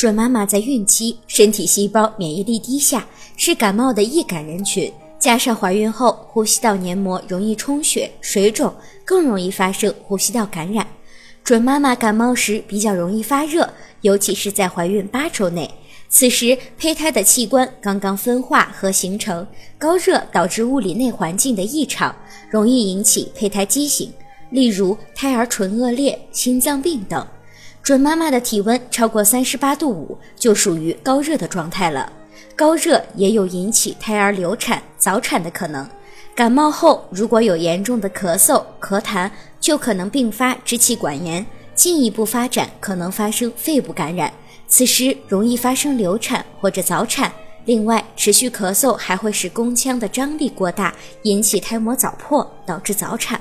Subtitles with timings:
[0.00, 3.06] 准妈妈在孕期身体细胞免疫力低下，
[3.36, 4.90] 是感冒的易感人群。
[5.18, 8.74] 加上怀孕后呼吸道黏膜容易充血、水肿，
[9.04, 10.86] 更容易发生呼吸道感染。
[11.44, 13.68] 准妈妈感冒时比较容易发热，
[14.00, 15.70] 尤其是在怀孕八周内。
[16.08, 19.46] 此时胚胎的器官刚刚分化和形成，
[19.76, 22.16] 高热导致物理内环境的异常，
[22.48, 24.10] 容易引起胚胎畸形，
[24.48, 27.22] 例如胎儿唇腭裂、心脏病等。
[27.82, 32.12] 准妈妈的体温超过三十八度五，就属于高热的状态了。
[32.54, 35.88] 高热也有引起胎儿流产、早产的可能。
[36.34, 44.32] 感冒后如果有严重的咳嗽、咳痰，就可能并发支气管炎，进一步发展可能发生肺部感染。
[44.68, 47.32] 此时容易发生流产或者早产。
[47.64, 53.40] 另外，持续咳嗽还会使宫腔的张力过大，引起胎膜早破，导致早产。